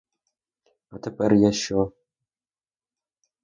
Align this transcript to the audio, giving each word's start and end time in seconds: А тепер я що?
А 0.89 0.97
тепер 0.97 1.33
я 1.33 1.51
що? 1.51 1.91